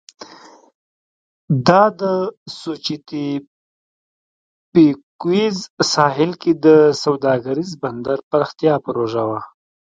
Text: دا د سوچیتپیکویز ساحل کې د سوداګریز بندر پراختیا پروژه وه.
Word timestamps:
دا 1.67 1.83
د 2.01 2.03
سوچیتپیکویز 2.59 5.57
ساحل 5.93 6.31
کې 6.41 6.51
د 6.65 6.67
سوداګریز 7.03 7.71
بندر 7.83 8.17
پراختیا 8.29 8.73
پروژه 8.85 9.23
وه. 9.29 9.41